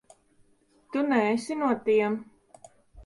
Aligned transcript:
Tu 0.95 1.03
neesi 1.11 1.59
no 1.59 1.71
tiem. 1.91 2.17